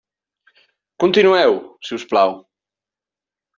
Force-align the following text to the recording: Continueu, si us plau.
Continueu, 1.03 1.53
si 1.89 1.93
us 2.01 2.09
plau. 2.15 2.35